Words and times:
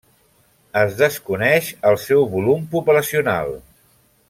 Es 0.83 0.95
desconeix 1.01 1.69
el 1.91 1.99
seu 2.05 2.25
volum 2.33 2.65
poblacional. 2.73 3.55